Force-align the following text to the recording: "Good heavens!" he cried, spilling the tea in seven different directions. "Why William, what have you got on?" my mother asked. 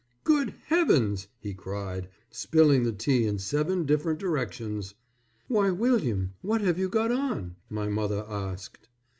"Good 0.23 0.55
heavens!" 0.65 1.27
he 1.37 1.53
cried, 1.53 2.09
spilling 2.31 2.81
the 2.81 2.91
tea 2.91 3.27
in 3.27 3.37
seven 3.37 3.85
different 3.85 4.17
directions. 4.17 4.95
"Why 5.47 5.69
William, 5.69 6.33
what 6.41 6.61
have 6.61 6.79
you 6.79 6.89
got 6.89 7.11
on?" 7.11 7.55
my 7.69 7.87
mother 7.87 8.25
asked. 8.27 8.89